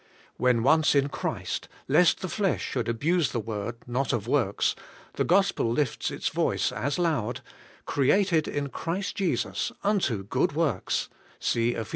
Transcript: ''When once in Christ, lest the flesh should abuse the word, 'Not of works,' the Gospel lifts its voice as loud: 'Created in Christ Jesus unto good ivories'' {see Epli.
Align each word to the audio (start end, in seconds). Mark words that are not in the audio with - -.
''When 0.37 0.63
once 0.63 0.95
in 0.95 1.09
Christ, 1.09 1.67
lest 1.87 2.21
the 2.21 2.27
flesh 2.27 2.63
should 2.65 2.89
abuse 2.89 3.31
the 3.33 3.39
word, 3.39 3.75
'Not 3.85 4.11
of 4.13 4.25
works,' 4.27 4.75
the 5.13 5.23
Gospel 5.23 5.71
lifts 5.71 6.09
its 6.09 6.29
voice 6.29 6.71
as 6.71 6.97
loud: 6.97 7.41
'Created 7.85 8.47
in 8.47 8.69
Christ 8.69 9.15
Jesus 9.15 9.71
unto 9.83 10.23
good 10.23 10.53
ivories'' 10.53 11.07
{see 11.39 11.75
Epli. 11.75 11.89